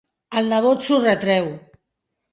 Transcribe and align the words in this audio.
El 0.39 0.47
nebot 0.53 0.87
s'ho 0.87 0.99
retreu. 1.05 1.53